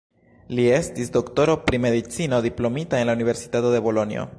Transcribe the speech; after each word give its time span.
Li 0.59 0.63
estis 0.77 1.11
doktoro 1.17 1.57
pri 1.67 1.81
medicino 1.85 2.41
diplomita 2.49 3.05
en 3.05 3.13
la 3.13 3.17
Universitato 3.21 3.77
de 3.79 3.89
Bolonjo. 3.91 4.27